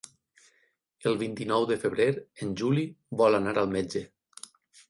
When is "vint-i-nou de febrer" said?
1.19-2.09